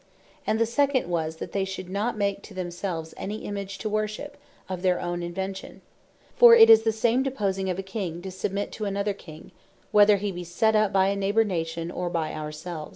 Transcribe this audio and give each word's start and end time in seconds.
And 0.47 0.57
the 0.57 0.65
second 0.65 1.07
was, 1.11 1.35
that 1.35 1.51
"they 1.51 1.63
should 1.63 1.87
not 1.87 2.17
make 2.17 2.41
to 2.41 2.55
themselves 2.55 3.13
any 3.17 3.43
Image 3.45 3.77
to 3.77 3.87
Worship, 3.87 4.35
of 4.67 4.81
their 4.81 4.99
own 4.99 5.21
Invention." 5.21 5.81
For 6.35 6.55
it 6.55 6.71
is 6.71 6.81
the 6.81 6.91
same 6.91 7.21
deposing 7.21 7.69
of 7.69 7.77
a 7.77 7.83
King, 7.83 8.19
to 8.23 8.31
submit 8.31 8.71
to 8.71 8.85
another 8.85 9.13
King, 9.13 9.51
whether 9.91 10.17
he 10.17 10.31
be 10.31 10.43
set 10.43 10.75
up 10.75 10.91
by 10.91 11.09
a 11.09 11.15
neighbour 11.15 11.43
nation, 11.43 11.91
or 11.91 12.09
by 12.09 12.33
our 12.33 12.51
selves. 12.51 12.89